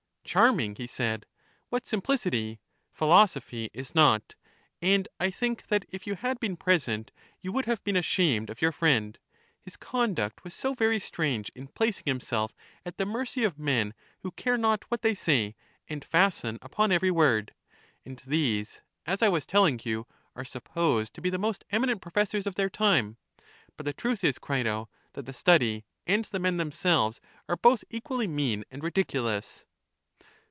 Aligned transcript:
"Charming!" 0.23 0.75
he 0.75 0.87
said; 0.87 1.25
"what 1.67 1.83
simplic 1.85 2.25
ity! 2.25 2.61
philosophy 2.93 3.69
is 3.73 3.93
nought; 3.93 4.35
and 4.81 5.09
I 5.19 5.29
think 5.29 5.67
that 5.67 5.83
if 5.89 6.07
you 6.07 6.15
had 6.15 6.39
been 6.39 6.55
present 6.55 7.11
you 7.41 7.51
would 7.51 7.65
have 7.65 7.83
been 7.83 7.97
ashamed 7.97 8.49
of 8.49 8.61
your 8.61 8.71
friend— 8.71 9.19
his 9.65 9.75
conduct 9.75 10.45
was 10.45 10.53
so 10.53 10.73
very 10.73 11.01
strange 11.01 11.51
in 11.53 11.67
placing 11.67 12.05
himself 12.05 12.55
at 12.85 12.95
the 12.95 13.05
mercy 13.05 13.43
of 13.43 13.59
men 13.59 13.93
who 14.21 14.31
care 14.31 14.57
not 14.57 14.89
what 14.89 15.01
they 15.01 15.15
say, 15.15 15.53
and 15.89 16.05
fasten 16.05 16.57
upon 16.61 16.93
every 16.93 17.11
word. 17.11 17.53
And 18.05 18.21
these, 18.25 18.81
as 19.05 19.21
I 19.21 19.27
was 19.27 19.45
telling 19.45 19.81
you, 19.83 20.07
are 20.33 20.45
supposed 20.45 21.13
to 21.15 21.21
be 21.21 21.29
the 21.29 21.39
most 21.39 21.65
eminent 21.73 22.01
professors 22.01 22.47
of 22.47 22.55
their 22.55 22.69
time. 22.69 23.17
But 23.75 23.85
the 23.85 23.91
truth 23.91 24.23
is, 24.23 24.39
Crito, 24.39 24.87
that 25.11 25.25
the 25.25 25.33
study 25.33 25.83
and 26.07 26.23
the 26.23 26.39
men 26.39 26.55
themselves 26.55 27.19
are 27.49 27.57
both 27.57 27.83
equally 27.89 28.27
mean 28.29 28.63
and 28.71 28.81
ridiculous." 28.81 29.65